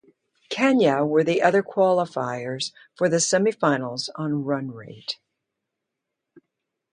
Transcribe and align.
Kenya 0.49 1.03
were 1.05 1.23
the 1.23 1.43
other 1.43 1.61
qualifiers 1.61 2.71
for 2.95 3.07
the 3.07 3.19
semi-finals, 3.19 4.09
on 4.15 4.43
run 4.43 4.71
rate. 4.71 5.17